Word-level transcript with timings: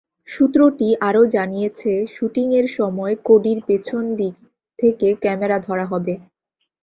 সূত্রটি 0.27 0.87
আরও 1.01 1.21
জানিয়েছে, 1.27 1.91
শুটিংয়ের 2.07 2.67
সময় 2.77 3.13
কডির 3.25 3.59
পেছন 3.67 4.03
দিক 4.15 4.35
থেকে 4.79 5.07
ক্যামেরা 5.21 5.57
ধরা 5.59 5.85
হবে। 5.85 6.13